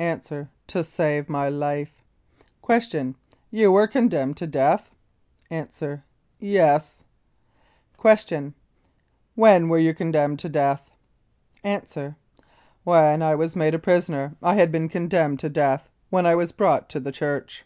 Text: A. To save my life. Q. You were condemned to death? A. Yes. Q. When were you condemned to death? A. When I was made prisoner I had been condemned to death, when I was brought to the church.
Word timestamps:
A. 0.00 0.20
To 0.66 0.82
save 0.82 1.28
my 1.28 1.48
life. 1.48 2.02
Q. 2.68 3.14
You 3.52 3.70
were 3.70 3.86
condemned 3.86 4.36
to 4.38 4.46
death? 4.48 4.92
A. 5.52 5.68
Yes. 6.40 7.04
Q. 8.00 8.54
When 9.36 9.68
were 9.68 9.78
you 9.78 9.94
condemned 9.94 10.40
to 10.40 10.48
death? 10.48 10.90
A. 11.64 12.16
When 12.82 13.22
I 13.22 13.36
was 13.36 13.54
made 13.54 13.80
prisoner 13.84 14.34
I 14.42 14.56
had 14.56 14.72
been 14.72 14.88
condemned 14.88 15.38
to 15.38 15.48
death, 15.48 15.88
when 16.10 16.26
I 16.26 16.34
was 16.34 16.50
brought 16.50 16.88
to 16.88 16.98
the 16.98 17.12
church. 17.12 17.64